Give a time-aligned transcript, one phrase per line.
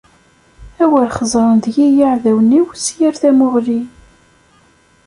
[0.83, 3.81] Awer xeẓren deg-i yiεdawen-iw, s yir tamuɣli.